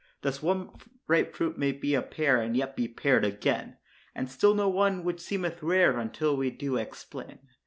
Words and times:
Thus, 0.23 0.41
one 0.41 0.71
ripe 1.05 1.35
fruit 1.35 1.59
may 1.59 1.71
be 1.71 1.93
a 1.93 2.01
pear, 2.01 2.41
and 2.41 2.57
yet 2.57 2.75
be 2.75 2.87
pared 2.87 3.23
again, 3.23 3.77
And 4.15 4.31
still 4.31 4.55
no 4.55 4.67
one, 4.67 5.03
which 5.03 5.19
seemeth 5.19 5.61
rare 5.61 5.99
until 5.99 6.35
we 6.35 6.49
do 6.49 6.75
explain. 6.75 7.37